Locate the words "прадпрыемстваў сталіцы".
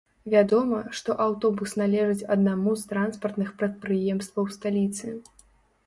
3.63-5.07